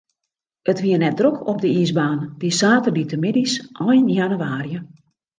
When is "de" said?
1.63-1.69